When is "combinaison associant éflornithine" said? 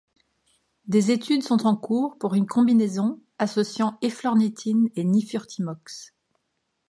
2.47-4.89